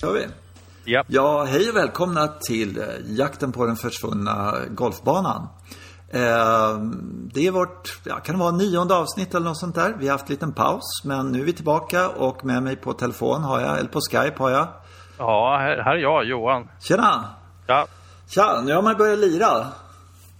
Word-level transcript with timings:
Kör 0.00 0.12
vi? 0.12 0.26
Ja. 0.84 1.04
Ja, 1.06 1.44
hej 1.44 1.70
och 1.70 1.76
välkomna 1.76 2.28
till 2.28 2.78
eh, 2.78 2.84
jakten 3.06 3.52
på 3.52 3.66
den 3.66 3.76
försvunna 3.76 4.54
golfbanan. 4.70 5.48
Eh, 6.08 6.78
Det 7.34 7.46
är 7.46 7.50
vårt, 7.50 8.00
ja, 8.04 8.16
kan 8.16 8.34
det 8.34 8.40
vara 8.40 8.50
nionde 8.50 8.94
avsnitt 8.96 9.34
eller 9.34 9.46
något 9.46 9.58
sånt 9.58 9.74
där. 9.74 9.94
Vi 9.98 10.06
har 10.08 10.12
haft 10.12 10.28
en 10.28 10.34
liten 10.34 10.52
paus, 10.52 10.82
men 11.04 11.32
nu 11.32 11.40
är 11.40 11.44
vi 11.44 11.52
tillbaka 11.52 12.08
och 12.08 12.44
med 12.44 12.62
mig 12.62 12.76
på 12.76 12.92
telefon 12.92 13.42
har 13.42 13.60
jag, 13.60 13.78
eller 13.78 13.88
på 13.88 14.00
Skype 14.10 14.42
har 14.42 14.50
jag. 14.50 14.66
Ja, 15.18 15.56
här, 15.60 15.94
är 15.96 15.96
jag, 15.96 16.24
Johan. 16.24 16.68
Tjena! 16.80 17.24
Ja, 17.66 17.86
Tja, 18.28 18.60
nu 18.64 18.74
har 18.74 18.82
man 18.82 18.96
börjat 18.96 19.18
lira. 19.18 19.66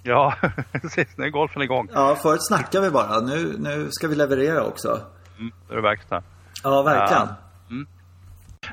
ja 0.02 0.34
precis. 0.82 1.09
Nu 1.16 1.24
är 1.24 1.30
golfen 1.30 1.62
igång. 1.62 1.88
Ja, 1.95 2.16
förut 2.23 2.46
snackade 2.46 2.84
vi 2.84 2.90
bara. 2.90 3.20
Nu, 3.20 3.54
nu 3.59 3.88
ska 3.90 4.09
vi 4.09 4.15
leverera 4.15 4.65
också. 4.65 4.88
Mm, 5.38 5.52
nu 5.68 5.73
är 5.73 5.77
det 5.77 5.82
verkstad. 5.82 6.23
Ja, 6.62 6.82
verkligen. 6.82 7.29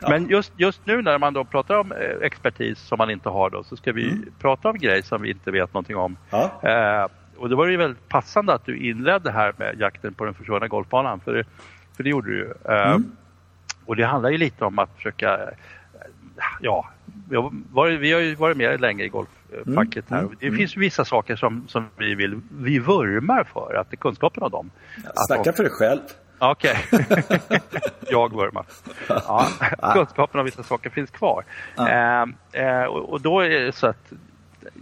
Men 0.01 0.29
just, 0.29 0.51
just 0.57 0.81
nu 0.85 1.01
när 1.01 1.17
man 1.17 1.33
då 1.33 1.43
pratar 1.43 1.75
om 1.77 1.91
eh, 1.91 1.97
expertis 2.21 2.79
som 2.79 2.97
man 2.97 3.09
inte 3.09 3.29
har 3.29 3.49
då 3.49 3.63
så 3.63 3.77
ska 3.77 3.91
vi 3.91 4.21
prata 4.39 4.69
om 4.69 4.77
grejer 4.77 5.01
som 5.01 5.21
vi 5.21 5.29
inte 5.29 5.51
vet 5.51 5.73
någonting 5.73 5.95
om. 5.95 6.17
Ja. 6.29 6.51
Eh, 6.63 7.07
och 7.37 7.49
det 7.49 7.55
var 7.55 7.67
ju 7.67 7.77
väldigt 7.77 8.09
passande 8.09 8.53
att 8.53 8.65
du 8.65 8.77
inledde 8.77 9.31
här 9.31 9.53
med 9.57 9.79
jakten 9.79 10.13
på 10.13 10.25
den 10.25 10.33
försvunna 10.33 10.67
golfbanan. 10.67 11.19
För 11.19 11.33
det, 11.33 11.43
för 11.97 12.03
det 12.03 12.09
gjorde 12.09 12.29
du 12.29 12.37
ju. 12.37 12.73
Eh, 12.73 12.97
Och 13.85 13.95
det 13.95 14.03
handlar 14.03 14.29
ju 14.29 14.37
lite 14.37 14.65
om 14.65 14.79
att 14.79 14.89
försöka, 14.95 15.33
eh, 15.33 15.49
ja, 16.61 16.89
vi 17.29 17.35
har 17.35 17.51
varit, 17.71 17.99
vi 17.99 18.11
har 18.13 18.19
ju 18.21 18.35
varit 18.35 18.57
med 18.57 18.81
länge 18.81 19.03
i 19.03 19.09
golffacket 19.09 20.05
här. 20.09 20.27
Det 20.39 20.51
finns 20.51 20.77
vissa 20.77 21.05
saker 21.05 21.35
som, 21.35 21.67
som 21.67 21.87
vi 21.97 22.15
vill, 22.15 22.39
vi 22.51 22.79
vurmar 22.79 23.43
för, 23.43 23.75
att 23.75 23.89
det 23.89 23.95
är 23.95 23.97
kunskapen 23.97 24.43
om 24.43 24.51
dem. 24.51 24.71
Att 25.05 25.25
Snacka 25.27 25.53
för 25.53 25.63
dig 25.63 25.71
själv. 25.71 25.99
Okej. 26.39 26.77
jag 28.09 28.33
vurmar. 28.33 28.65
Ja, 29.07 29.47
kunskapen 29.93 30.39
om 30.39 30.45
vissa 30.45 30.63
saker 30.63 30.89
finns 30.89 31.09
kvar. 31.09 31.43
Eh, 31.77 32.25
eh, 32.63 32.83
och, 32.83 33.09
och 33.09 33.21
då 33.21 33.39
är 33.39 33.49
det 33.49 33.75
så 33.75 33.87
att 33.87 34.13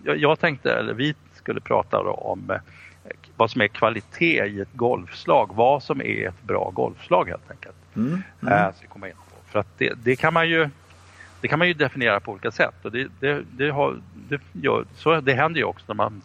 jag, 0.03 0.17
jag 0.17 0.39
tänkte, 0.39 0.73
eller 0.73 0.93
vi 0.93 1.15
skulle 1.33 1.61
prata 1.61 1.99
om 1.99 2.51
eh, 2.51 2.57
vad 3.35 3.51
som 3.51 3.61
är 3.61 3.67
kvalitet 3.67 4.45
i 4.45 4.61
ett 4.61 4.73
golfslag. 4.73 5.49
Vad 5.53 5.83
som 5.83 6.01
är 6.01 6.27
ett 6.27 6.43
bra 6.43 6.71
golfslag 6.73 7.29
helt 7.29 7.51
enkelt. 7.51 7.75
Eh, 8.51 8.73
ska 8.73 8.81
vi 8.81 8.87
komma 8.87 9.07
in 9.07 9.13
på. 9.13 9.51
För 9.51 9.59
att 9.59 9.77
det, 9.77 9.93
det 10.03 10.15
kan 10.15 10.33
man 10.33 10.49
ju 10.49 10.69
det 11.41 11.47
kan 11.47 11.59
man 11.59 11.67
ju 11.67 11.73
definiera 11.73 12.19
på 12.19 12.31
olika 12.31 12.51
sätt 12.51 12.75
och 12.81 12.91
det, 12.91 13.07
det, 13.19 13.43
det, 13.51 13.69
har, 13.69 13.97
det, 14.29 14.41
gör, 14.51 14.85
så 14.95 15.21
det 15.21 15.33
händer 15.33 15.59
ju 15.59 15.65
också 15.65 15.85
när 15.87 15.95
man 15.95 16.21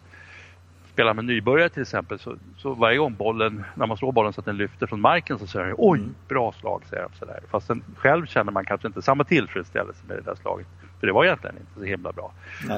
spelar 0.99 1.13
med 1.13 1.25
nybörjare 1.25 1.69
till 1.69 1.81
exempel 1.81 2.19
så, 2.19 2.35
så 2.57 2.73
varje 2.73 2.97
gång 2.97 3.15
bollen, 3.15 3.65
när 3.75 3.87
man 3.87 3.97
slår 3.97 4.11
bollen 4.11 4.33
så 4.33 4.41
att 4.41 4.45
den 4.45 4.57
lyfter 4.57 4.87
från 4.87 5.01
marken 5.01 5.39
så 5.39 5.47
säger 5.47 5.65
de 5.65 5.75
oj, 5.77 6.01
bra 6.27 6.51
slag 6.51 6.81
säger 6.89 7.03
de 7.03 7.17
sådär. 7.19 7.39
Fast 7.51 7.67
sen 7.67 7.83
själv 7.95 8.25
känner 8.25 8.51
man 8.51 8.65
kanske 8.65 8.87
inte 8.87 9.01
samma 9.01 9.23
tillfredsställelse 9.23 10.03
med 10.07 10.17
det 10.17 10.21
där 10.21 10.35
slaget. 10.35 10.67
För 10.99 11.07
det 11.07 11.13
var 11.13 11.25
egentligen 11.25 11.55
inte 11.57 11.79
så 11.79 11.85
himla 11.85 12.11
bra. 12.11 12.31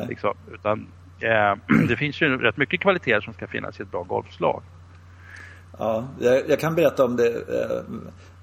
Liksom, 0.09 0.33
utan, 0.53 0.87
eh, 1.19 1.55
det 1.87 1.97
finns 1.97 2.21
ju 2.21 2.37
rätt 2.37 2.57
mycket 2.57 2.79
kvaliteter 2.79 3.21
som 3.21 3.33
ska 3.33 3.47
finnas 3.47 3.79
i 3.79 3.83
ett 3.83 3.91
bra 3.91 4.03
golfslag. 4.03 4.63
Ja, 5.79 6.07
jag, 6.19 6.49
jag 6.49 6.59
kan 6.59 6.75
berätta 6.75 7.05
om 7.05 7.15
det 7.15 7.29
eh, 7.29 7.83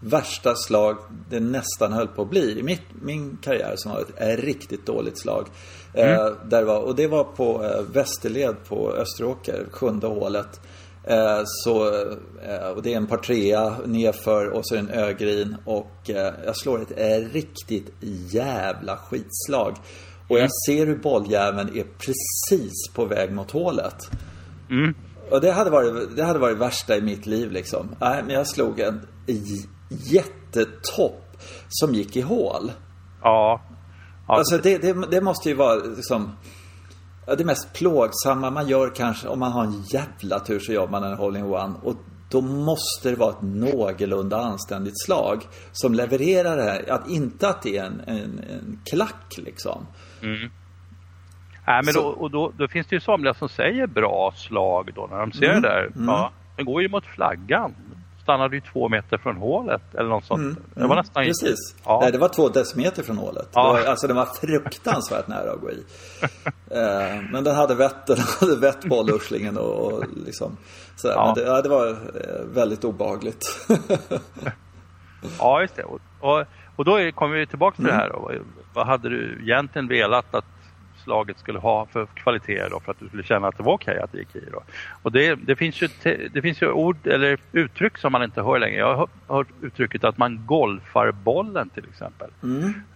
värsta 0.01 0.55
slag 0.55 0.97
det 1.31 1.41
nästan 1.41 1.93
höll 1.93 2.09
på 2.09 2.23
att 2.23 2.31
bli 2.31 2.59
i 2.59 2.63
mitt, 2.63 2.83
min 3.03 3.39
karriär 3.43 3.75
som 3.77 3.93
var 3.93 4.01
ett 4.01 4.41
riktigt 4.41 4.87
dåligt 4.87 5.19
slag. 5.19 5.47
Eh, 5.95 6.27
där 6.45 6.63
var, 6.63 6.81
och 6.81 6.97
det 6.97 7.07
var 7.07 7.25
på 7.25 7.65
eh, 7.65 7.83
Västerled 7.93 8.57
på 8.69 8.93
Österåker, 8.93 9.67
sjunde 9.71 10.07
hålet. 10.07 10.61
Eh, 11.05 11.41
så, 11.45 11.87
eh, 12.43 12.69
och 12.77 12.83
det 12.83 12.93
är 12.93 12.97
en 12.97 13.07
par 13.07 13.17
trea 13.17 13.77
nerför 13.87 14.49
och 14.49 14.67
så 14.67 14.75
är 14.75 14.83
det 14.83 14.93
en 14.93 14.99
ögrin 14.99 15.57
och 15.65 16.11
eh, 16.11 16.35
jag 16.45 16.57
slår 16.57 16.83
ett 16.83 16.93
eh, 16.97 17.33
riktigt 17.33 17.93
jävla 18.31 18.97
skitslag. 18.97 19.77
Och 20.29 20.39
jag 20.39 20.51
ser 20.67 20.87
hur 20.87 20.97
bolljäveln 20.97 21.69
är 21.77 21.85
precis 21.99 22.95
på 22.95 23.05
väg 23.05 23.33
mot 23.33 23.51
hålet. 23.51 24.11
Mm. 24.71 24.95
Och 25.31 25.41
det 25.41 25.53
hade 25.53 25.71
varit 25.71 26.17
det 26.17 26.25
hade 26.25 26.39
varit 26.39 26.57
värsta 26.57 26.97
i 26.97 27.01
mitt 27.01 27.27
liv 27.27 27.53
liksom. 27.53 27.97
Nej, 28.01 28.23
men 28.23 28.35
jag 28.35 28.47
slog 28.47 28.81
en 28.81 29.07
jättetopp 29.89 31.37
som 31.69 31.95
gick 31.95 32.17
i 32.17 32.21
hål. 32.21 32.73
Ja. 33.23 33.63
ja 34.29 34.35
Alltså 34.35 34.59
det, 34.59 34.79
det, 34.79 35.07
det 35.11 35.21
måste 35.21 35.49
ju 35.49 35.55
vara 35.55 35.75
liksom 35.75 36.33
det 37.37 37.45
mest 37.45 37.73
plågsamma 37.73 38.51
man 38.51 38.69
gör 38.69 38.95
kanske 38.95 39.29
om 39.29 39.39
man 39.39 39.53
har 39.53 39.65
en 39.65 39.83
jävla 39.83 40.41
tur 40.41 40.59
så 40.59 40.73
gör 40.73 40.89
man 40.89 41.05
en 41.05 41.17
hole-in-one. 41.17 41.75
Och 41.83 41.97
då 42.31 42.41
måste 42.41 43.11
det 43.11 43.17
vara 43.17 43.31
ett 43.31 43.43
någorlunda 43.43 44.37
anständigt 44.37 45.05
slag 45.05 45.43
som 45.73 45.95
levererar 45.95 46.57
det 46.57 46.63
här. 46.63 46.91
Att 46.91 47.11
inte 47.11 47.49
att 47.49 47.63
det 47.63 47.77
är 47.77 47.85
en, 47.85 48.01
en, 48.07 48.39
en 48.39 48.81
klack 48.85 49.35
liksom. 49.37 49.87
Nej, 51.69 51.83
men 51.85 51.95
då, 51.95 52.01
och 52.09 52.31
då, 52.31 52.53
då 52.59 52.69
finns 52.69 52.87
det 52.87 52.97
ju 52.97 53.01
somliga 53.01 53.35
som 53.35 53.49
säger 53.49 53.87
bra 53.87 54.33
slag 54.37 54.91
då 54.95 55.09
när 55.11 55.19
de 55.19 55.33
ser 55.33 55.47
Mm, 55.51 55.63
det 55.63 55.69
där. 55.69 55.91
Ja, 56.07 56.31
den 56.57 56.65
går 56.65 56.83
ju 56.83 56.89
mot 56.89 57.07
flaggan. 57.07 57.75
Stannade 58.23 58.55
ju 58.57 58.61
två 58.61 58.89
meter 58.89 59.19
från 59.19 59.37
hålet 59.37 59.95
eller 59.95 60.09
något 60.09 60.25
sånt. 60.25 60.59
det 60.75 60.87
var 60.87 60.97
nästan 60.97 61.23
Mm, 61.23 61.29
Precis. 61.29 61.77
Ja. 61.85 61.99
Nej, 62.03 62.13
det 62.13 62.19
var 62.19 62.29
två 62.29 62.49
decimeter 62.49 63.03
från 63.03 63.19
hålet. 63.19 63.49
Ja. 63.55 63.67
Det 63.67 63.81
var, 63.83 63.91
alltså 63.91 64.07
den 64.07 64.17
var 64.17 64.25
fruktansvärt 64.41 65.29
nära 65.35 65.53
att 65.53 65.61
gå 65.61 65.71
i. 65.71 65.85
Eh, 66.71 67.23
men 67.33 67.45
den 67.45 67.57
hade 67.57 67.75
vett, 67.75 68.07
den 68.07 68.17
hade 68.41 68.57
vett 68.57 68.85
bolluslingen 68.85 69.59
och, 69.59 69.93
och 69.93 70.05
liksom 70.27 70.57
sådär. 70.97 71.15
Ja. 71.15 71.25
Men 71.27 71.35
det, 71.45 71.51
ja, 71.51 71.63
det 71.63 71.69
var 71.69 71.89
eh, 71.89 72.45
väldigt 72.55 72.85
obehagligt. 72.85 73.45
Ja, 75.39 75.61
just 75.61 75.77
det. 75.77 75.85
Och, 75.85 76.01
och, 76.21 76.45
och 76.77 76.85
då 76.85 77.13
kommer 77.15 77.37
vi 77.37 77.47
tillbaka 77.47 77.77
till 77.77 77.85
det 77.85 77.93
här. 77.93 78.09
Då. 78.09 78.33
Vad 78.75 78.87
hade 78.87 79.09
du 79.09 79.39
egentligen 79.43 79.89
velat 79.89 80.35
att 80.35 80.45
slaget 81.09 81.39
skulle 81.39 81.59
ha 81.59 81.87
för 81.87 82.07
kvaliteter 82.07 82.71
då 82.71 82.81
för 82.81 82.93
att 82.93 82.99
du 83.01 83.07
skulle 83.09 83.23
känna 83.23 83.49
att 83.49 83.57
det 83.57 83.63
var 83.63 83.73
okej 83.73 83.99
att 83.99 84.13
det 84.13 84.19
gick 84.19 84.37
i? 84.37 84.45
Då? 84.53 84.63
Och 85.03 85.13
det, 85.13 85.35
det, 85.35 85.57
finns 85.57 85.83
ju 85.83 85.89
te, 85.89 86.29
det 86.33 86.43
finns 86.43 86.63
ju 86.63 86.71
ord 86.71 87.07
eller 87.07 87.39
uttryck 87.53 87.99
som 87.99 88.13
man 88.13 88.23
inte 88.23 88.43
hör 88.43 88.59
längre. 88.59 88.77
Jag 88.79 88.95
har 88.97 89.09
hört- 89.29 89.47
uttrycket 89.63 90.05
att 90.05 90.19
man 90.19 90.47
golfar 90.47 91.13
bollen 91.13 91.69
till 91.71 91.85
exempel. 91.91 92.31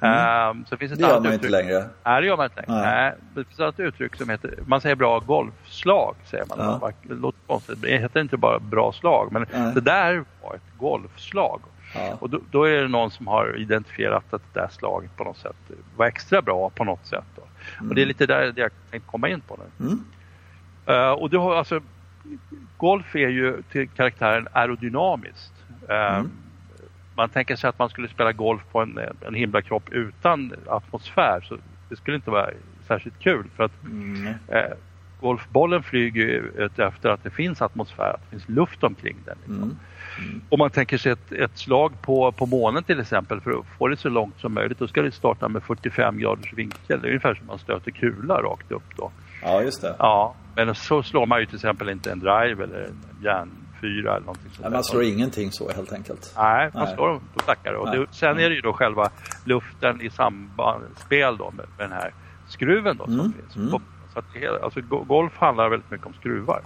Ehm, 0.00 0.64
så 0.64 0.76
finns 0.76 0.92
Det 0.92 1.00
gör 1.00 1.20
man 1.20 1.28
ju 1.28 1.34
inte 1.34 1.46
uttryck- 1.46 1.50
längre. 1.50 1.84
Nej, 2.04 2.20
det 2.20 2.26
gör 2.26 2.36
man 2.36 2.44
inte 2.46 2.56
längre. 2.66 2.80
Nej. 2.82 2.92
Nej. 2.94 3.12
Det 3.34 3.44
finns 3.44 3.60
ett 3.60 3.80
uttryck 3.80 4.16
som 4.16 4.28
heter, 4.28 4.54
man 4.66 4.80
säger 4.80 4.96
bra 4.96 5.18
golfslag, 5.18 6.14
säger 6.24 6.44
man. 6.48 6.58
Ja. 6.58 6.90
Det 7.02 7.14
låter 7.14 7.38
konstigt, 7.46 7.82
det 7.82 7.98
heter 7.98 8.20
inte 8.20 8.36
bara 8.36 8.58
bra 8.58 8.92
slag, 8.92 9.28
men 9.32 9.46
Nej. 9.52 9.72
det 9.74 9.80
där 9.80 10.24
var 10.42 10.54
ett 10.54 10.78
golfslag. 10.78 11.60
Ja. 11.94 12.16
Och 12.20 12.30
då, 12.30 12.40
då 12.50 12.64
är 12.64 12.82
det 12.82 12.88
någon 12.88 13.10
som 13.10 13.26
har 13.26 13.56
identifierat 13.56 14.34
att 14.34 14.42
det 14.52 14.60
där 14.60 14.68
slaget 14.68 15.16
på 15.16 15.24
något 15.24 15.36
sätt 15.38 15.56
var 15.96 16.06
extra 16.06 16.42
bra 16.42 16.70
på 16.70 16.84
något 16.84 17.06
sätt. 17.06 17.24
Då. 17.36 17.42
Och 17.88 17.94
det 17.94 18.02
är 18.02 18.06
lite 18.06 18.26
där 18.26 18.52
jag 18.56 18.70
tänkte 18.90 19.10
komma 19.10 19.28
in 19.28 19.40
på 19.40 19.58
nu. 19.78 19.86
Mm. 19.86 20.04
Eh, 20.86 21.10
och 21.12 21.30
du 21.30 21.38
har 21.38 21.54
alltså, 21.54 21.80
golf 22.76 23.14
är 23.16 23.28
ju 23.28 23.62
till 23.62 23.88
karaktären 23.88 24.48
aerodynamiskt. 24.52 25.52
Eh, 25.88 26.22
Man 27.14 27.28
tänker 27.28 27.56
sig 27.56 27.68
att 27.68 27.78
man 27.78 27.88
skulle 27.88 28.08
spela 28.08 28.32
golf 28.32 28.62
på 28.72 28.80
en, 28.80 28.98
en 29.26 29.34
himlakropp 29.34 29.88
utan 29.92 30.52
atmosfär. 30.66 31.40
Så 31.48 31.56
det 31.88 31.96
skulle 31.96 32.16
inte 32.16 32.30
vara 32.30 32.50
särskilt 32.86 33.18
kul 33.18 33.44
för 33.56 33.64
att 33.64 33.72
eh, 34.48 34.76
golfbollen 35.20 35.82
flyger 35.82 36.22
ju 36.22 36.68
efter 36.76 37.08
att 37.08 37.22
det 37.24 37.30
finns 37.30 37.62
atmosfär, 37.62 38.10
att 38.14 38.20
det 38.24 38.30
finns 38.30 38.48
luft 38.48 38.84
omkring 38.84 39.16
den. 39.24 39.38
Liksom. 39.46 39.78
Om 40.48 40.58
man 40.58 40.70
tänker 40.70 40.98
sig 40.98 41.12
ett, 41.12 41.32
ett 41.32 41.58
slag 41.58 41.92
på, 42.02 42.32
på 42.32 42.46
månen 42.46 42.82
till 42.84 43.00
exempel 43.00 43.40
för 43.40 43.50
att 43.50 43.66
få 43.78 43.88
det 43.88 43.96
så 43.96 44.08
långt 44.08 44.40
som 44.40 44.54
möjligt 44.54 44.78
då 44.78 44.88
ska 44.88 45.02
det 45.02 45.12
starta 45.12 45.48
med 45.48 45.62
45 45.62 46.18
graders 46.18 46.52
vinkel. 46.52 47.00
Det 47.00 47.06
är 47.06 47.10
ungefär 47.10 47.34
som 47.34 47.46
man 47.46 47.58
stöter 47.58 47.90
kula 47.90 48.34
rakt 48.42 48.72
upp 48.72 48.96
då. 48.96 49.10
ja, 49.42 49.62
just 49.62 49.82
det. 49.82 49.96
Ja, 49.98 50.34
men 50.56 50.74
så 50.74 51.02
slår 51.02 51.26
man 51.26 51.40
ju 51.40 51.46
till 51.46 51.54
exempel 51.54 51.88
inte 51.88 52.12
en 52.12 52.18
drive 52.20 52.64
eller 52.64 52.80
en 52.84 53.22
järnfyra 53.24 54.10
eller 54.16 54.26
någonting 54.26 54.50
sånt 54.50 54.60
Nej, 54.62 54.70
man 54.70 54.84
slår 54.84 55.02
ingenting 55.02 55.52
så 55.52 55.70
helt 55.72 55.92
enkelt. 55.92 56.34
Nej, 56.36 56.70
man 56.74 56.84
Nej. 56.84 56.94
slår 56.94 57.08
dem 57.08 57.20
på 57.34 57.40
stackare. 57.42 57.76
Och 57.76 57.90
det, 57.90 58.06
sen 58.10 58.38
är 58.38 58.48
det 58.48 58.54
ju 58.54 58.60
då 58.60 58.72
själva 58.72 59.10
luften 59.44 60.00
i 60.00 60.10
samspel 60.10 61.36
då 61.36 61.50
med, 61.50 61.66
med 61.78 61.88
den 61.90 61.92
här 61.92 62.12
skruven 62.48 62.96
då 62.96 63.04
som 63.04 63.14
Mm, 63.20 63.32
finns. 63.32 63.70
Så 64.12 64.18
att 64.18 64.62
alltså, 64.62 64.80
go- 64.80 65.04
golf 65.04 65.32
handlar 65.38 65.68
väldigt 65.68 65.90
mycket 65.90 66.06
om 66.06 66.12
skruvar. 66.14 66.62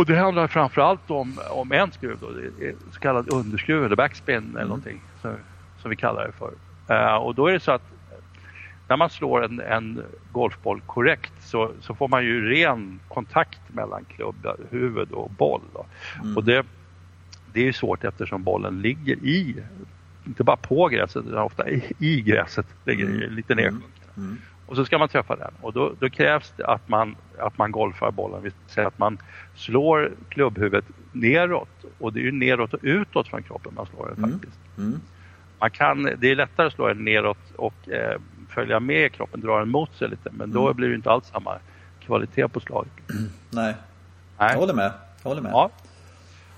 Och 0.00 0.06
det 0.06 0.16
handlar 0.16 0.46
framförallt 0.46 1.10
om, 1.10 1.40
om 1.50 1.72
en 1.72 1.92
skruv 1.92 2.18
då, 2.20 2.28
så 2.92 3.00
kallad 3.00 3.32
underskruv 3.32 3.84
eller 3.84 3.96
backspin 3.96 4.50
eller 4.56 4.64
någonting 4.64 5.00
som, 5.22 5.34
som 5.78 5.90
vi 5.90 5.96
kallar 5.96 6.26
det 6.26 6.32
för. 6.32 6.52
Eh, 6.94 7.16
och 7.16 7.34
då 7.34 7.46
är 7.46 7.52
det 7.52 7.60
så 7.60 7.72
att 7.72 7.82
när 8.88 8.96
man 8.96 9.10
slår 9.10 9.44
en, 9.44 9.60
en 9.60 10.02
golfboll 10.32 10.80
korrekt 10.80 11.32
så, 11.40 11.70
så 11.80 11.94
får 11.94 12.08
man 12.08 12.24
ju 12.24 12.48
ren 12.50 13.00
kontakt 13.08 13.60
mellan 13.68 14.04
klubba, 14.04 14.56
huvud 14.70 15.12
och 15.12 15.30
boll. 15.30 15.62
Då. 15.72 15.86
Och 16.36 16.44
det, 16.44 16.66
det 17.52 17.60
är 17.60 17.64
ju 17.64 17.72
svårt 17.72 18.04
eftersom 18.04 18.42
bollen 18.42 18.80
ligger 18.80 19.16
i, 19.16 19.56
inte 20.26 20.44
bara 20.44 20.56
på 20.56 20.88
gräset 20.88 21.26
utan 21.26 21.38
ofta 21.38 21.70
i, 21.70 21.92
i 21.98 22.20
gräset, 22.20 22.66
ligger 22.84 23.06
mm. 23.06 23.32
lite 23.34 23.54
nedsjunken. 23.54 24.38
Och 24.70 24.76
så 24.76 24.84
ska 24.84 24.98
man 24.98 25.08
träffa 25.08 25.36
den 25.36 25.50
och 25.60 25.72
då, 25.72 25.92
då 25.98 26.10
krävs 26.10 26.52
det 26.56 26.66
att 26.66 26.88
man, 26.88 27.16
att 27.38 27.58
man 27.58 27.72
golfar 27.72 28.10
bollen, 28.10 28.42
vi 28.42 28.50
säger 28.66 28.88
att 28.88 28.98
man 28.98 29.18
slår 29.54 30.12
klubbhuvudet 30.28 30.84
neråt 31.12 31.84
och 31.98 32.12
det 32.12 32.20
är 32.20 32.22
ju 32.22 32.32
neråt 32.32 32.74
och 32.74 32.80
utåt 32.82 33.28
från 33.28 33.42
kroppen 33.42 33.72
man 33.74 33.86
slår 33.86 34.12
den 34.16 34.30
faktiskt. 34.30 34.58
Man 35.58 35.70
kan, 35.70 36.02
det 36.18 36.30
är 36.30 36.36
lättare 36.36 36.66
att 36.66 36.72
slå 36.72 36.88
den 36.88 37.04
neråt 37.04 37.52
och 37.56 37.88
eh, 37.88 38.20
följa 38.48 38.80
med 38.80 39.12
kroppen, 39.12 39.40
dra 39.40 39.58
den 39.58 39.68
mot 39.68 39.96
sig 39.96 40.08
lite. 40.08 40.30
Men 40.32 40.52
då 40.52 40.64
mm. 40.64 40.76
blir 40.76 40.88
det 40.88 40.94
inte 40.94 41.10
alls 41.10 41.26
samma 41.26 41.58
kvalitet 42.00 42.48
på 42.48 42.60
slaget. 42.60 42.92
Nej. 43.50 43.74
Nej. 44.38 44.50
Jag 44.52 44.58
håller 44.58 44.74
med. 44.74 44.92
Jag 45.22 45.30
håller 45.30 45.42
med. 45.42 45.52
Ja. 45.52 45.70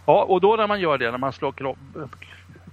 ja, 0.07 0.23
och 0.25 0.41
då 0.41 0.57
när 0.57 0.67
man 0.67 0.81
gör 0.81 0.99
det, 0.99 1.11
när 1.11 1.19
man 1.19 1.33
slår 1.33 1.53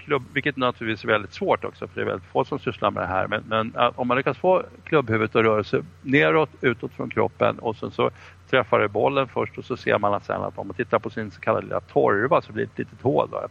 klubb 0.10 0.24
vilket 0.34 0.58
naturligtvis 0.58 1.04
är 1.04 1.08
väldigt 1.08 1.34
svårt 1.34 1.66
också 1.66 1.88
för 1.88 1.96
det 1.96 2.02
är 2.02 2.06
väldigt 2.06 2.30
få 2.32 2.46
som 2.46 2.60
sysslar 2.60 2.92
med 2.92 3.04
det 3.04 3.08
här. 3.08 3.28
Men, 3.28 3.44
men 3.48 3.74
om 3.96 4.08
man 4.08 4.18
lyckas 4.18 4.38
få 4.38 4.64
klubbhuvudet 4.84 5.36
att 5.36 5.44
röra 5.44 5.64
sig 5.64 5.82
neråt, 6.02 6.50
utåt 6.62 6.92
från 6.94 7.10
kroppen 7.10 7.60
och 7.60 7.76
sen 7.76 7.92
så 7.92 8.12
träffar 8.50 8.80
det 8.80 8.88
bollen 8.88 9.28
först 9.28 9.58
och 9.58 9.66
så 9.66 9.78
ser 9.78 10.00
man 10.00 10.14
att 10.14 10.26
sen 10.26 10.42
att 10.42 10.58
om 10.58 10.68
man 10.68 10.76
tittar 10.76 11.00
på 11.00 11.10
sin 11.10 11.32
så 11.32 11.42
kallade 11.42 11.66
lilla 11.66 11.80
torva 11.80 12.42
så 12.42 12.54
blir 12.54 12.66
det 12.66 12.72
ett 12.72 12.78
litet 12.80 13.02
hål 13.02 13.30
där. 13.32 13.48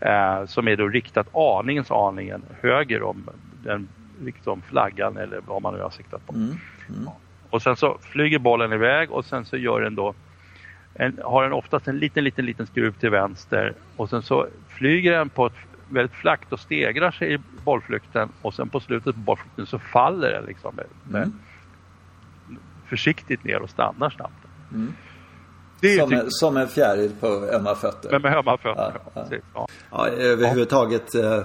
Eh, 0.00 0.46
som 0.46 0.68
är 0.68 0.76
då 0.76 0.88
riktat 0.88 1.36
aningens 1.36 1.90
aningen 1.90 2.42
höger 2.60 3.02
om 3.02 3.28
den 3.64 3.88
liksom 4.22 4.62
flaggan 4.62 5.16
eller 5.16 5.40
vad 5.46 5.62
man 5.62 5.74
nu 5.74 5.80
har 5.80 5.90
siktat 5.90 6.26
på. 6.26 6.34
Mm. 6.34 6.56
Mm. 6.88 7.08
Och 7.50 7.62
sen 7.62 7.76
så 7.76 7.98
flyger 8.00 8.38
bollen 8.38 8.72
iväg 8.72 9.10
och 9.10 9.24
sen 9.24 9.44
så 9.44 9.56
gör 9.56 9.80
den 9.80 9.94
då 9.94 10.14
en, 10.94 11.18
har 11.24 11.42
den 11.42 11.52
oftast 11.52 11.88
en 11.88 11.98
liten, 11.98 12.24
liten, 12.24 12.46
liten 12.46 12.66
skruv 12.66 12.92
till 12.92 13.10
vänster 13.10 13.74
och 13.96 14.10
sen 14.10 14.22
så 14.22 14.46
flyger 14.68 15.12
den 15.12 15.28
på 15.28 15.46
ett 15.46 15.52
väldigt 15.90 16.16
flackt 16.16 16.52
och 16.52 16.60
stegrar 16.60 17.10
sig 17.10 17.34
i 17.34 17.38
bollflykten 17.64 18.28
och 18.42 18.54
sen 18.54 18.68
på 18.68 18.80
slutet 18.80 19.14
på 19.14 19.20
bollflykten 19.20 19.66
så 19.66 19.78
faller 19.78 20.30
den 20.30 20.44
liksom 20.44 20.74
med, 20.74 20.86
med 21.08 21.22
mm. 21.22 21.38
försiktigt 22.88 23.44
ner 23.44 23.62
och 23.62 23.70
stannar 23.70 24.10
snabbt. 24.10 24.46
Mm. 24.72 24.94
som, 25.98 26.12
en, 26.12 26.30
som 26.30 26.56
en 26.56 26.68
fjäril 26.68 27.12
på 27.20 27.26
ömma 27.26 27.74
fötter. 27.74 28.10
Med, 28.10 28.22
med 28.22 28.36
ömma 28.36 28.56
fötter, 28.56 29.00
ja, 29.14 29.26
ja. 29.30 29.38
Ja. 29.54 29.66
ja 29.90 30.08
överhuvudtaget 30.08 31.14
eh, 31.14 31.42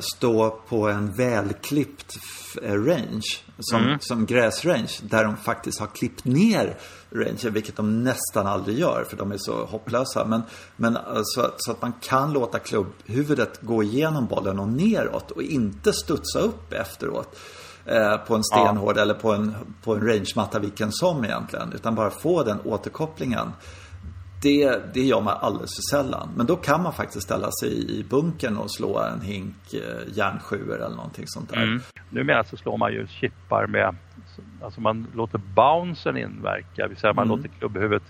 stå 0.00 0.50
på 0.50 0.88
en 0.88 1.12
välklippt 1.12 2.18
eh, 2.62 2.74
range 2.74 3.40
som, 3.58 3.82
mm. 3.82 3.98
som 4.00 4.26
gräsrange 4.26 5.00
där 5.02 5.24
de 5.24 5.36
faktiskt 5.36 5.80
har 5.80 5.86
klippt 5.86 6.24
ner 6.24 6.76
range, 7.10 7.50
vilket 7.50 7.76
de 7.76 8.04
nästan 8.04 8.46
aldrig 8.46 8.78
gör 8.78 9.04
för 9.08 9.16
de 9.16 9.32
är 9.32 9.38
så 9.38 9.64
hopplösa. 9.64 10.24
Men, 10.24 10.42
men 10.76 10.96
alltså, 10.96 11.52
så 11.56 11.70
att 11.70 11.82
man 11.82 11.92
kan 12.02 12.32
låta 12.32 12.58
klubbhuvudet 12.58 13.60
gå 13.62 13.82
igenom 13.82 14.26
bollen 14.26 14.58
och 14.58 14.68
neråt 14.68 15.30
och 15.30 15.42
inte 15.42 15.92
studsa 15.92 16.38
upp 16.38 16.72
efteråt 16.72 17.38
eh, 17.84 18.16
på 18.16 18.34
en 18.34 18.44
stenhård 18.44 18.96
ja. 18.96 19.02
eller 19.02 19.14
på 19.14 19.32
en, 19.32 19.54
på 19.82 19.94
en 19.94 20.06
rangematta 20.06 20.58
vilken 20.58 20.92
som 20.92 21.24
egentligen. 21.24 21.72
Utan 21.72 21.94
bara 21.94 22.10
få 22.10 22.42
den 22.42 22.60
återkopplingen 22.64 23.52
det, 24.42 24.94
det 24.94 25.02
gör 25.02 25.20
man 25.20 25.36
alldeles 25.40 25.70
för 25.76 25.96
sällan. 25.96 26.28
Men 26.36 26.46
då 26.46 26.56
kan 26.56 26.82
man 26.82 26.92
faktiskt 26.92 27.22
ställa 27.22 27.50
sig 27.60 27.98
i 27.98 28.04
bunkern 28.04 28.56
och 28.56 28.72
slå 28.72 28.98
en 28.98 29.20
hink 29.20 29.74
eh, 29.74 30.16
järnsjuor 30.16 30.74
eller 30.74 30.96
någonting 30.96 31.24
sånt 31.26 31.50
där. 31.50 31.62
Mm. 31.62 31.80
Numera 32.10 32.44
så 32.44 32.56
slår 32.56 32.78
man 32.78 32.92
ju 32.92 33.06
chippar 33.06 33.66
med, 33.66 33.96
alltså 34.62 34.80
man 34.80 35.06
låter 35.14 35.38
bouncen 35.38 36.16
inverka, 36.16 36.86
vill 36.88 36.96
säga 36.96 37.12
man 37.12 37.26
mm. 37.26 37.36
låter 37.36 37.50
klubbhuvudet 37.58 38.02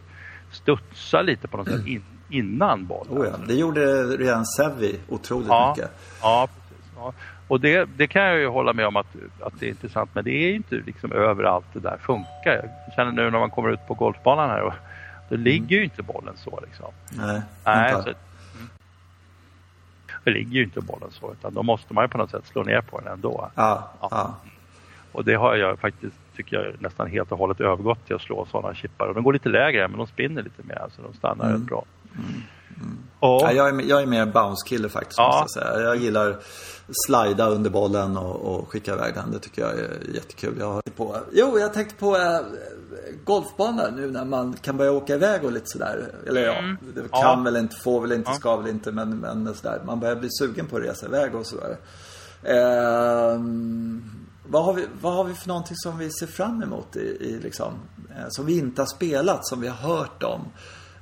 studsa 0.50 1.22
lite 1.22 1.48
på 1.48 1.56
något 1.56 1.68
sätt 1.68 1.86
in, 1.86 2.02
innan 2.30 2.86
bollen. 2.86 3.18
Oh 3.18 3.26
ja, 3.26 3.32
det 3.46 3.54
gjorde 3.54 4.02
redan 4.04 4.46
Sevi 4.46 5.00
otroligt 5.08 5.48
ja, 5.48 5.74
mycket. 5.76 5.90
Ja, 6.22 6.48
precis. 6.48 6.92
Ja. 6.96 7.12
Och 7.48 7.60
det, 7.60 7.88
det, 7.96 8.06
kan 8.06 8.22
jag 8.22 8.38
ju 8.38 8.48
hålla 8.48 8.72
med 8.72 8.86
om 8.86 8.96
att, 8.96 9.16
att 9.40 9.52
det 9.60 9.66
är 9.66 9.70
intressant 9.70 10.10
men 10.14 10.24
det 10.24 10.30
är 10.30 10.48
ju 10.48 10.54
inte 10.54 10.74
liksom 10.74 11.12
överallt 11.12 11.66
det 11.72 11.80
där 11.80 11.96
funkar. 12.00 12.70
Jag 12.86 12.94
känner 12.96 13.12
nu 13.12 13.30
när 13.30 13.38
man 13.38 13.50
kommer 13.50 13.72
ut 13.72 13.86
på 13.88 13.94
golfbanan 13.94 14.50
här 14.50 14.62
och 14.62 14.74
då 15.30 15.36
ligger 15.36 15.76
ju 15.76 15.84
inte 15.84 16.02
bollen 16.02 16.36
så 16.36 16.60
liksom. 16.66 16.92
Nej, 17.10 17.42
Nej 17.64 17.90
inte. 17.90 18.02
Så, 18.02 18.08
mm. 18.08 18.68
det 20.24 20.30
ligger 20.30 20.52
ju 20.52 20.64
inte 20.64 20.80
bollen 20.80 21.10
så 21.10 21.32
utan 21.32 21.54
då 21.54 21.62
måste 21.62 21.94
man 21.94 22.04
ju 22.04 22.08
på 22.08 22.18
något 22.18 22.30
sätt 22.30 22.46
slå 22.46 22.62
ner 22.62 22.80
på 22.80 23.00
den 23.00 23.12
ändå. 23.12 23.50
Ja, 23.54 23.90
ja. 24.00 24.08
ja. 24.10 24.36
Och 25.12 25.24
det 25.24 25.34
har 25.34 25.56
jag 25.56 25.78
faktiskt, 25.78 26.16
tycker 26.36 26.56
jag, 26.56 26.82
nästan 26.82 27.06
helt 27.10 27.32
och 27.32 27.38
hållet 27.38 27.60
övergått 27.60 28.06
till 28.06 28.16
att 28.16 28.22
slå 28.22 28.46
sådana 28.46 28.74
chippar. 28.74 29.06
Och 29.06 29.14
de 29.14 29.24
går 29.24 29.32
lite 29.32 29.48
lägre 29.48 29.88
men 29.88 29.98
de 29.98 30.06
spinner 30.06 30.42
lite 30.42 30.62
mer 30.62 30.86
så 30.96 31.02
de 31.02 31.14
stannar 31.14 31.44
mm. 31.44 31.56
rätt 31.56 31.68
bra. 31.68 31.84
Mm. 32.18 32.42
Och, 33.20 33.42
ja, 33.42 33.52
jag, 33.52 33.68
är, 33.68 33.82
jag 33.88 34.02
är 34.02 34.06
mer 34.06 34.26
bounce-kille 34.26 34.88
faktiskt 34.88 35.18
ja. 35.18 35.40
måste 35.42 35.58
jag 35.58 35.68
säga. 35.68 35.86
Jag 35.86 35.96
gillar 35.96 36.38
slida 37.06 37.48
under 37.48 37.70
bollen 37.70 38.16
och, 38.16 38.54
och, 38.54 38.68
skicka 38.68 38.92
iväg 38.92 39.14
den. 39.14 39.30
Det 39.30 39.38
tycker 39.38 39.62
jag 39.62 39.72
är 39.72 40.14
jättekul. 40.14 40.56
Jag 40.58 40.72
har 40.72 40.82
på, 40.96 41.16
jo, 41.32 41.58
jag 41.58 41.74
tänkte 41.74 41.94
på 41.94 42.16
äh, 42.16 42.40
golfbana 43.24 43.90
nu 43.90 44.10
när 44.10 44.24
man 44.24 44.52
kan 44.52 44.76
börja 44.76 44.92
åka 44.92 45.14
iväg 45.14 45.44
och 45.44 45.52
lite 45.52 45.66
sådär. 45.66 46.14
Eller 46.26 46.46
ja, 46.46 46.58
mm. 46.58 46.76
det 46.94 47.00
kan 47.00 47.20
ja. 47.20 47.42
väl 47.44 47.56
inte, 47.56 47.76
får 47.76 48.00
väl 48.00 48.12
inte, 48.12 48.30
ja. 48.30 48.34
ska 48.34 48.56
väl 48.56 48.70
inte 48.70 48.92
men, 48.92 49.18
men 49.18 49.54
sådär. 49.54 49.82
Man 49.84 50.00
börjar 50.00 50.16
bli 50.16 50.28
sugen 50.38 50.66
på 50.66 50.76
att 50.76 50.82
resa 50.82 51.06
iväg 51.06 51.34
och 51.34 51.46
sådär. 51.46 51.76
Eh, 52.42 53.40
vad, 54.46 54.64
har 54.64 54.74
vi, 54.74 54.86
vad 55.00 55.12
har 55.12 55.24
vi 55.24 55.34
för 55.34 55.48
någonting 55.48 55.76
som 55.76 55.98
vi 55.98 56.10
ser 56.10 56.26
fram 56.26 56.62
emot 56.62 56.96
i, 56.96 57.00
i 57.00 57.40
liksom, 57.42 57.74
eh, 58.10 58.28
som 58.28 58.46
vi 58.46 58.58
inte 58.58 58.82
har 58.82 58.86
spelat, 58.86 59.46
som 59.46 59.60
vi 59.60 59.68
har 59.68 59.96
hört 59.96 60.22
om? 60.22 60.40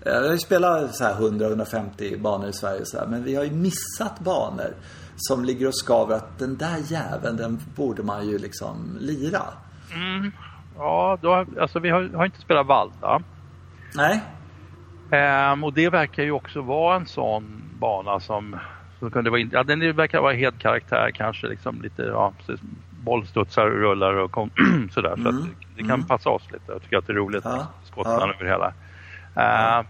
Eh, 0.08 0.20
vi 0.20 0.26
har 0.26 0.32
ju 0.32 0.38
spelat 0.38 0.94
så 0.94 1.04
här 1.04 1.14
100-150 1.14 2.22
banor 2.22 2.48
i 2.48 2.52
Sverige 2.52 2.80
så 2.84 2.98
här, 2.98 3.06
men 3.06 3.24
vi 3.24 3.34
har 3.34 3.44
ju 3.44 3.50
missat 3.50 4.20
banor 4.20 4.74
som 5.16 5.44
ligger 5.44 5.66
och 5.66 5.76
skaver 5.76 6.16
att 6.16 6.38
den 6.38 6.56
där 6.56 6.78
jäveln, 6.92 7.36
den 7.36 7.60
borde 7.76 8.02
man 8.02 8.28
ju 8.28 8.38
liksom 8.38 8.96
lira. 9.00 9.42
Mm. 9.94 10.32
Ja, 10.76 11.18
då, 11.22 11.46
alltså 11.60 11.78
vi 11.78 11.90
har, 11.90 12.08
har 12.14 12.24
inte 12.24 12.40
spelat 12.40 12.66
Valda. 12.66 13.20
Nej. 13.94 14.22
Ehm, 15.10 15.64
och 15.64 15.72
det 15.72 15.88
verkar 15.88 16.22
ju 16.22 16.32
också 16.32 16.60
vara 16.60 16.96
en 16.96 17.06
sån 17.06 17.62
bana 17.78 18.20
som, 18.20 18.56
som 18.98 19.10
kunde 19.10 19.30
vara, 19.30 19.40
ja 19.40 19.62
den 19.62 19.96
verkar 19.96 20.20
vara 20.20 20.32
helt 20.32 20.58
karaktär 20.58 21.10
kanske 21.14 21.46
liksom 21.46 21.82
lite, 21.82 22.02
ja 22.02 22.32
precis, 22.38 22.60
bollstudsar 23.04 23.66
och 23.66 23.80
rullar 23.80 24.14
och 24.14 24.30
kom, 24.30 24.50
sådär. 24.90 25.12
Mm. 25.12 25.22
Så 25.22 25.30
mm. 25.30 25.54
det, 25.76 25.82
kan 25.82 25.90
mm. 25.90 26.06
passa 26.06 26.30
oss 26.30 26.52
lite. 26.52 26.72
Jag 26.72 26.82
tycker 26.82 26.98
att 26.98 27.06
det 27.06 27.12
är 27.12 27.16
roligt 27.16 27.44
ja. 27.44 27.66
skottland 27.84 28.22
ja. 28.30 28.34
över 28.34 28.44
hela. 28.44 28.72
Ehm, 29.34 29.84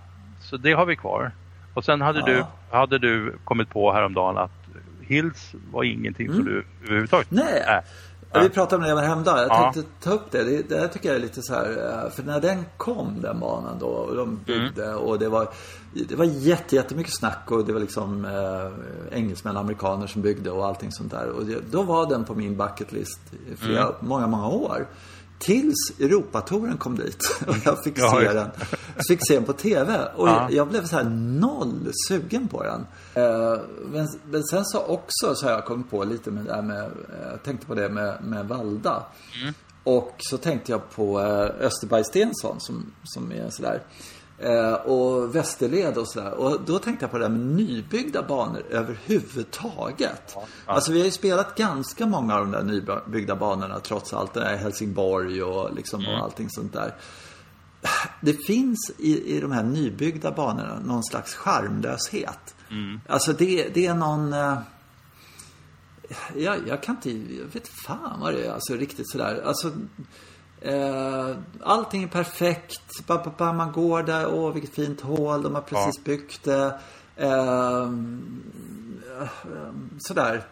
så 0.50 0.56
det 0.56 0.72
har 0.72 0.86
vi 0.86 0.96
kvar. 0.96 1.32
Och 1.74 1.84
sen 1.84 2.00
hade, 2.00 2.18
ja. 2.18 2.26
du, 2.26 2.44
hade 2.70 2.98
du 2.98 3.38
kommit 3.44 3.70
på 3.70 3.92
häromdagen 3.92 4.38
att 4.38 4.50
Hills 5.00 5.54
var 5.72 5.84
ingenting 5.84 6.26
mm. 6.26 6.36
som 6.36 6.44
du 6.44 6.64
överhuvudtaget... 6.84 7.30
Nej. 7.30 7.64
Äh. 7.68 7.84
Ja. 8.32 8.40
Vi 8.40 8.48
pratade 8.48 8.82
om 8.82 8.88
det 8.88 8.94
var 8.94 9.02
hemma. 9.02 9.22
Jag 9.26 9.48
ja. 9.48 9.72
tänkte 9.72 9.92
ta 10.02 10.10
upp 10.10 10.30
det. 10.30 10.44
det. 10.44 10.68
Det 10.68 10.88
tycker 10.88 11.08
jag 11.08 11.16
är 11.16 11.20
lite 11.20 11.42
så 11.42 11.54
här. 11.54 11.70
Eh, 11.70 12.10
för 12.10 12.22
när 12.22 12.40
den 12.40 12.64
kom, 12.76 13.20
den 13.22 13.40
banan 13.40 13.78
då. 13.78 13.86
Och 13.86 14.16
de 14.16 14.40
byggde. 14.46 14.84
Mm. 14.84 14.98
Och 14.98 15.18
det 15.18 15.28
var, 15.28 15.48
det 16.08 16.14
var 16.14 16.24
jätte, 16.24 16.76
jättemycket 16.76 17.14
snack. 17.14 17.50
Och 17.50 17.64
det 17.64 17.72
var 17.72 17.80
liksom 17.80 18.24
eh, 18.24 19.18
engelsmän 19.18 19.56
och 19.56 19.62
amerikaner 19.62 20.06
som 20.06 20.22
byggde 20.22 20.50
och 20.50 20.66
allting 20.66 20.92
sånt 20.92 21.10
där. 21.10 21.28
Och 21.28 21.46
det, 21.46 21.60
då 21.70 21.82
var 21.82 22.06
den 22.06 22.24
på 22.24 22.34
min 22.34 22.56
bucketlist 22.56 23.20
i 23.52 23.56
flera, 23.56 23.82
mm. 23.82 23.94
många, 24.00 24.26
många 24.26 24.48
år. 24.48 24.86
Tills 25.38 26.00
Europatouren 26.00 26.76
kom 26.76 26.96
dit 26.96 27.40
och 27.46 27.56
jag 27.64 27.84
fick 27.84 27.98
ja, 27.98 28.20
se 28.20 28.28
den. 28.98 29.16
fick 29.16 29.26
se 29.28 29.34
den 29.34 29.44
på 29.44 29.52
TV. 29.52 30.08
Och 30.16 30.28
ja. 30.28 30.48
jag 30.50 30.68
blev 30.68 30.84
så 30.84 30.96
här 30.96 31.04
noll 31.40 31.90
sugen 32.08 32.48
på 32.48 32.62
den. 32.62 32.86
Eh, 33.14 33.60
men, 33.92 34.08
men 34.30 34.44
sen 34.44 34.64
så 34.64 34.84
också 34.84 35.34
så 35.34 35.46
har 35.46 35.52
jag 35.52 35.64
kommit 35.64 35.90
på 35.90 36.04
lite 36.04 36.30
med 36.30 36.44
det 36.44 36.54
här 36.54 36.62
med, 36.62 36.90
jag 37.22 37.32
eh, 37.32 37.38
tänkte 37.38 37.66
på 37.66 37.74
det 37.74 37.88
med, 37.88 38.24
med 38.24 38.48
Valda. 38.48 39.02
Mm. 39.42 39.54
Och 39.84 40.14
så 40.18 40.38
tänkte 40.38 40.72
jag 40.72 40.90
på 40.90 41.20
eh, 41.20 41.66
Österberg 41.66 42.04
Stensson 42.04 42.60
som, 42.60 42.92
som 43.04 43.32
är 43.32 43.50
sådär. 43.50 43.82
Och 44.84 45.34
Västerled 45.34 45.98
och 45.98 46.08
sådär. 46.08 46.32
Och 46.32 46.60
då 46.66 46.78
tänkte 46.78 47.04
jag 47.04 47.10
på 47.10 47.18
det 47.18 47.24
här 47.24 47.30
med 47.30 47.40
nybyggda 47.40 48.22
banor 48.22 48.62
överhuvudtaget. 48.70 50.32
Ja, 50.34 50.44
ja. 50.66 50.72
Alltså 50.72 50.92
vi 50.92 50.98
har 50.98 51.04
ju 51.04 51.10
spelat 51.10 51.56
ganska 51.56 52.06
många 52.06 52.34
av 52.34 52.40
de 52.40 52.50
där 52.50 52.62
nybyggda 52.62 53.36
banorna 53.36 53.80
trots 53.80 54.12
allt. 54.12 54.34
Det 54.34 54.40
där 54.40 54.56
Helsingborg 54.56 55.42
och 55.42 55.74
liksom 55.74 56.00
mm. 56.00 56.14
och 56.14 56.24
allting 56.24 56.50
sånt 56.50 56.72
där. 56.72 56.94
Det 58.20 58.32
finns 58.46 58.92
i, 58.98 59.36
i 59.36 59.40
de 59.40 59.52
här 59.52 59.62
nybyggda 59.62 60.32
banorna 60.32 60.80
någon 60.84 61.04
slags 61.04 61.34
charmlöshet. 61.34 62.54
Mm. 62.70 63.00
Alltså 63.06 63.32
det, 63.32 63.68
det 63.74 63.86
är 63.86 63.94
någon... 63.94 64.32
Eh, 64.32 64.58
jag, 66.36 66.68
jag 66.68 66.82
kan 66.82 66.94
inte... 66.94 67.10
Jag 67.10 67.46
vet 67.52 67.68
fan 67.68 68.20
vad 68.20 68.34
det 68.34 68.46
är. 68.46 68.52
Alltså 68.52 68.74
riktigt 68.74 69.10
sådär. 69.10 69.42
Alltså 69.44 69.72
Eh, 70.60 71.36
allting 71.62 72.02
är 72.02 72.08
perfekt. 72.08 73.08
Man 73.38 73.72
går 73.72 74.02
där, 74.02 74.34
åh 74.34 74.52
vilket 74.52 74.74
fint 74.74 75.00
hål, 75.00 75.42
de 75.42 75.54
har 75.54 75.62
precis 75.62 75.94
ja. 75.96 76.02
byggt 76.04 76.44
det. 76.44 76.80
Eh, 77.16 77.90
sådär. 79.98 80.46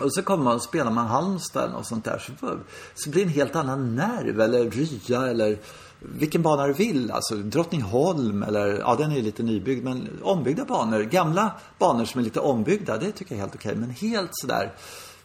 Och 0.00 0.14
så 0.14 0.22
kommer 0.22 0.44
man 0.44 0.54
och 0.54 0.62
spelar 0.62 0.90
man 0.90 1.06
Halmstad 1.06 1.74
och 1.74 1.86
sånt 1.86 2.04
där. 2.04 2.18
Så, 2.18 2.58
så 2.94 3.10
blir 3.10 3.24
det 3.24 3.30
en 3.30 3.34
helt 3.34 3.56
annan 3.56 3.94
nerv. 3.94 4.40
Eller 4.40 4.70
Rya 4.70 5.28
eller 5.28 5.58
vilken 6.00 6.42
bana 6.42 6.66
du 6.66 6.72
vill. 6.72 7.10
Alltså 7.10 7.34
Drottningholm 7.34 8.42
eller, 8.42 8.78
ja 8.78 8.94
den 8.98 9.12
är 9.12 9.22
lite 9.22 9.42
nybyggd. 9.42 9.84
Men 9.84 10.08
ombyggda 10.22 10.64
banor, 10.64 11.00
gamla 11.00 11.52
banor 11.78 12.04
som 12.04 12.20
är 12.20 12.24
lite 12.24 12.40
ombyggda. 12.40 12.98
Det 12.98 13.12
tycker 13.12 13.34
jag 13.34 13.36
är 13.36 13.40
helt 13.40 13.54
okej. 13.54 13.76
Men 13.76 13.90
helt 13.90 14.30
sådär 14.32 14.72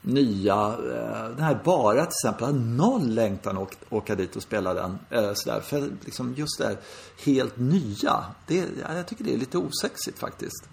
nya. 0.01 0.75
Eh, 0.93 1.29
den 1.29 1.43
här 1.43 1.59
Bara 1.63 2.05
till 2.05 2.07
exempel 2.07 2.45
har 2.45 2.53
noll 2.53 3.09
längtan 3.09 3.57
att 3.57 3.77
åka 3.89 4.15
dit 4.15 4.35
och 4.35 4.41
spela 4.41 4.73
den. 4.73 4.99
Eh, 5.09 5.31
sådär. 5.33 5.59
För 5.59 5.89
liksom 6.05 6.33
just 6.33 6.57
det 6.59 6.65
här 6.65 6.77
helt 7.25 7.57
nya. 7.57 8.23
Det, 8.47 8.65
jag 8.95 9.07
tycker 9.07 9.23
det 9.23 9.33
är 9.33 9.37
lite 9.37 9.57
osexigt 9.57 10.19
faktiskt. 10.19 10.69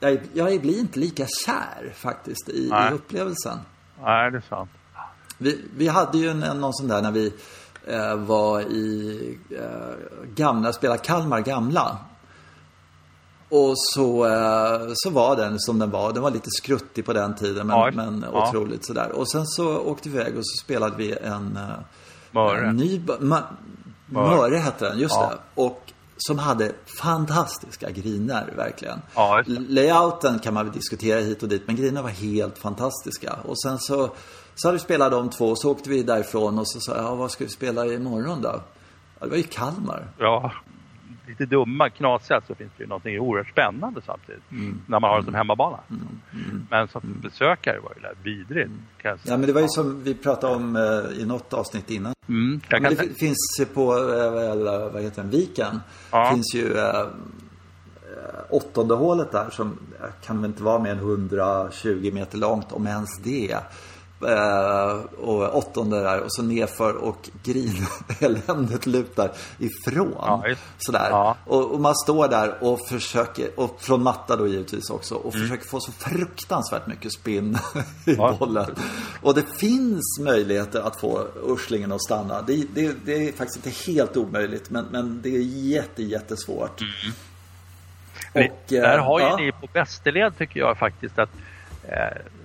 jag, 0.00 0.20
jag 0.32 0.60
blir 0.60 0.80
inte 0.80 1.00
lika 1.00 1.26
kär 1.26 1.92
faktiskt 1.94 2.48
i, 2.48 2.68
i 2.68 2.94
upplevelsen. 2.94 3.58
Nej, 4.02 4.30
det 4.30 4.36
är 4.36 4.44
sant. 4.48 4.70
Vi, 5.38 5.64
vi 5.76 5.88
hade 5.88 6.18
ju 6.18 6.28
en, 6.28 6.42
en, 6.42 6.60
någon 6.60 6.74
sån 6.74 6.88
där 6.88 7.02
när 7.02 7.10
vi 7.10 7.32
eh, 7.88 8.16
var 8.16 8.60
i 8.60 9.38
eh, 9.50 9.96
gamla, 10.34 10.72
spelade 10.72 10.98
Kalmar 10.98 11.40
gamla. 11.40 11.98
Och 13.48 13.74
så, 13.76 14.26
eh, 14.26 14.90
så 14.94 15.10
var 15.10 15.36
den 15.36 15.60
som 15.60 15.78
den 15.78 15.90
var. 15.90 16.12
Den 16.12 16.22
var 16.22 16.30
lite 16.30 16.50
skruttig 16.50 17.04
på 17.04 17.12
den 17.12 17.34
tiden 17.34 17.66
men, 17.66 17.76
ja. 17.76 17.90
men 17.94 18.24
ja. 18.32 18.48
otroligt 18.48 18.86
sådär. 18.86 19.12
Och 19.12 19.30
sen 19.30 19.46
så 19.46 19.78
åkte 19.78 20.08
vi 20.08 20.18
iväg 20.20 20.38
och 20.38 20.46
så 20.46 20.64
spelade 20.64 20.96
vi 20.96 21.12
en, 21.12 21.56
eh, 21.56 21.62
Möre. 22.30 22.68
en 22.68 22.76
ny... 22.76 23.00
Ma, 23.20 23.42
Möre 24.06 24.56
hette 24.56 24.88
den, 24.88 24.98
just 24.98 25.14
ja. 25.14 25.30
det. 25.30 25.62
Och 25.62 25.92
som 26.18 26.38
hade 26.38 26.72
fantastiska 27.00 27.90
griner 27.90 28.52
verkligen. 28.56 28.98
Ja, 29.14 29.42
Layouten 29.46 30.38
kan 30.38 30.54
man 30.54 30.64
väl 30.64 30.74
diskutera 30.74 31.20
hit 31.20 31.42
och 31.42 31.48
dit 31.48 31.62
men 31.66 31.76
grinerna 31.76 32.02
var 32.02 32.10
helt 32.10 32.58
fantastiska. 32.58 33.32
Och 33.44 33.60
sen 33.60 33.78
så, 33.78 34.10
så 34.54 34.68
hade 34.68 34.78
vi 34.78 34.84
spelat 34.84 35.12
de 35.12 35.30
två 35.30 35.48
och 35.48 35.58
så 35.58 35.70
åkte 35.70 35.90
vi 35.90 36.02
därifrån 36.02 36.58
och 36.58 36.68
så 36.68 36.80
sa 36.80 36.96
jag, 36.96 37.04
ja, 37.04 37.14
vad 37.14 37.30
ska 37.30 37.44
vi 37.44 37.50
spela 37.50 37.86
imorgon 37.86 38.42
då? 38.42 38.62
Ja, 39.18 39.26
det 39.26 39.30
var 39.30 39.36
ju 39.36 39.42
Kalmar. 39.42 40.10
Ja, 40.18 40.52
lite 41.28 41.46
dumma, 41.46 41.90
knasiga 41.90 42.40
så 42.46 42.54
finns 42.54 42.70
det 42.76 42.82
ju 42.82 42.88
någonting 42.88 43.20
oerhört 43.20 43.48
spännande 43.48 44.00
samtidigt. 44.06 44.50
Mm. 44.50 44.80
När 44.86 45.00
man 45.00 45.10
har 45.10 45.18
det 45.18 45.24
som 45.24 45.34
hemmabana. 45.34 45.78
Mm. 45.90 46.02
Mm. 46.32 46.66
Men 46.70 46.88
som 46.88 47.02
besökare 47.22 47.80
var 47.80 47.94
det 48.02 48.30
vidrigt. 48.30 48.70
Ja 49.02 49.16
men 49.24 49.40
det 49.40 49.52
var 49.52 49.60
ju 49.60 49.68
som 49.68 50.02
vi 50.02 50.14
pratade 50.14 50.54
om 50.54 50.76
eh, 50.76 51.20
i 51.22 51.26
något 51.26 51.52
avsnitt 51.52 51.90
innan. 51.90 52.14
Mm. 52.28 52.60
men 52.70 52.82
det 52.82 53.18
finns 53.18 53.60
på, 53.74 53.92
eh, 53.92 54.92
vad 54.92 55.02
heter 55.02 55.22
den, 55.22 55.30
Viken. 55.30 55.80
Ja. 56.10 56.30
finns 56.34 56.54
ju 56.54 56.76
eh, 56.78 57.06
åttonde 58.50 58.94
hålet 58.94 59.32
där 59.32 59.50
som 59.50 59.78
kan 60.22 60.42
väl 60.42 60.50
inte 60.50 60.62
vara 60.62 60.78
mer 60.78 60.90
än 60.90 60.98
120 60.98 62.10
meter 62.12 62.38
långt 62.38 62.72
om 62.72 62.86
ens 62.86 63.18
det. 63.24 63.58
Eh, 64.26 65.04
och 65.20 65.56
åttonde 65.56 66.02
där 66.02 66.20
och 66.20 66.32
så 66.32 66.42
nerför 66.42 66.96
och 66.96 67.30
grineländet 67.42 68.86
lutar 68.86 69.32
ifrån. 69.58 70.14
Ja, 70.16 70.44
sådär. 70.78 71.08
Ja. 71.10 71.36
Och, 71.44 71.74
och, 71.74 71.80
man 71.80 71.94
står 71.94 72.28
där 72.28 72.64
och 72.64 72.80
försöker, 72.88 73.60
och 73.60 73.80
från 73.80 74.02
matta 74.02 74.36
då 74.36 74.46
givetvis 74.46 74.90
också, 74.90 75.14
och 75.14 75.34
mm. 75.34 75.46
försöker 75.46 75.68
få 75.68 75.80
så 75.80 75.92
fruktansvärt 75.92 76.86
mycket 76.86 77.12
spinn 77.12 77.58
i 78.06 78.14
ja. 78.14 78.36
bollen. 78.38 78.74
Och 79.22 79.34
det 79.34 79.44
finns 79.56 80.18
möjligheter 80.20 80.80
att 80.80 81.00
få 81.00 81.26
Urslingen 81.42 81.92
att 81.92 82.02
stanna. 82.02 82.42
Det, 82.42 82.64
det, 82.74 82.96
det 83.04 83.28
är 83.28 83.32
faktiskt 83.32 83.66
inte 83.66 83.90
helt 83.90 84.16
omöjligt, 84.16 84.70
men, 84.70 84.84
men 84.84 85.22
det 85.22 85.36
är 85.36 85.42
jätte, 85.42 86.02
jättesvårt. 86.02 86.80
Mm. 86.80 88.50
Och, 88.50 88.64
där 88.68 88.98
har 88.98 89.20
ju 89.20 89.44
ni 89.44 89.52
på 89.52 89.68
bästeled 89.72 90.38
tycker 90.38 90.60
jag 90.60 90.78
faktiskt 90.78 91.18
att 91.18 91.30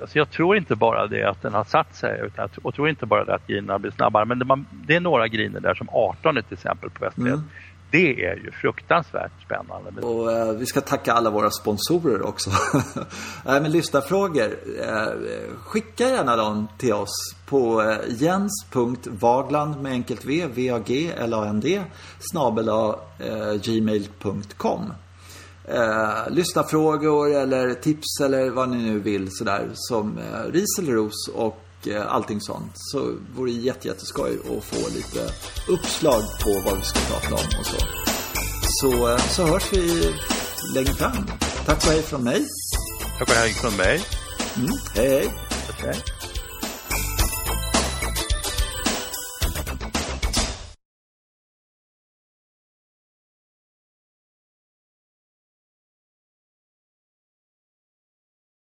alltså 0.02 0.18
jag 0.18 0.30
tror 0.30 0.58
inte 0.58 0.76
bara 0.76 1.08
det 1.08 1.24
att 1.24 1.42
den 1.42 1.54
har 1.54 1.64
satt 1.64 1.96
sig 1.96 2.22
utan 2.26 2.50
jag 2.64 2.74
tror 2.74 2.90
inte 2.90 3.06
bara 3.06 3.26
det 3.26 3.36
att 3.36 3.48
grinerna 3.48 3.80
blir 3.80 3.92
snabbare 3.92 4.26
men 4.26 4.40
det, 4.40 4.46
man, 4.46 4.66
det 4.72 4.96
är 4.96 5.00
några 5.00 5.28
griner 5.28 5.60
där 5.60 5.74
som 5.74 5.90
18 5.90 6.36
till 6.36 6.54
exempel 6.54 6.90
på 6.90 7.06
Västerled. 7.06 7.34
Mm. 7.34 7.50
Det 7.94 8.26
är 8.26 8.36
ju 8.36 8.52
fruktansvärt 8.52 9.32
spännande. 9.46 10.02
Och 10.02 10.32
eh, 10.32 10.54
vi 10.54 10.66
ska 10.66 10.82
tacka 10.82 11.14
alla 11.14 11.30
våra 11.30 11.52
sponsorer 11.52 12.22
också. 12.22 12.50
äh, 12.50 12.56
men 13.62 13.72
lyssnarfrågor, 13.72 14.56
eh, 14.82 15.08
skicka 15.60 16.10
gärna 16.10 16.36
dem 16.36 16.68
till 16.78 16.94
oss 16.94 17.36
på 17.46 17.82
eh, 17.82 17.98
jens.vagland 18.10 19.82
med 19.82 19.92
enkelt 19.92 20.26
v, 20.26 20.46
v-a-g, 20.54 21.12
l-a-n-d, 21.18 21.84
snabel 22.20 22.70
eh, 22.70 23.54
gmail.com 23.64 24.94
eh, 25.68 26.30
lyssnarfrågor 26.30 27.36
eller 27.36 27.74
tips 27.74 28.20
eller 28.22 28.50
vad 28.50 28.70
ni 28.70 28.78
nu 28.78 29.00
vill 29.00 29.28
sådär 29.32 29.70
som 29.74 30.18
eh, 30.18 30.52
ris 30.52 30.80
eller 30.80 30.92
ros 30.92 31.28
och 31.34 31.88
eh, 31.88 32.14
allting 32.14 32.42
sånt. 32.42 32.72
Så 32.76 33.14
vore 33.36 33.52
det 33.52 33.58
jätte, 33.58 33.88
jätteskoj 33.88 34.38
att 34.58 34.64
få 34.64 34.90
lite 34.90 35.34
uppslag 35.68 36.22
på 36.44 36.62
vad 36.66 36.78
vi 36.78 36.84
ska 36.84 37.00
prata 37.00 37.36
om 37.36 37.60
och 37.60 37.66
så. 37.66 37.78
Så, 38.82 39.10
eh, 39.10 39.18
så 39.18 39.46
hörs 39.46 39.74
vi 39.74 40.14
längre 40.76 40.94
fram. 40.94 41.28
Tack 41.66 41.78
och 41.78 41.92
hej 41.92 42.02
från 42.02 42.24
mig. 42.24 42.46
Tack 43.20 43.30
och 43.30 43.36
hej 43.36 43.54
från 43.54 43.78
mig. 43.78 44.02
Mm, 44.56 44.70
hej, 44.96 45.10
hej. 45.10 45.30
Okay. 45.70 46.23